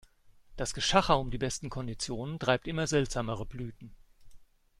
[0.57, 3.93] Das Geschacher um die besten Konditionen treibt immer seltsamere Blüten.